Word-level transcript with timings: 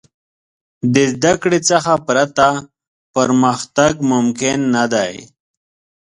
د 0.93 0.95
زدهکړې 1.13 1.59
څخه 1.69 1.93
پرته، 2.07 2.47
پرمختګ 3.15 3.93
ممکن 4.11 4.57
نه 4.75 4.85
دی. 4.93 5.13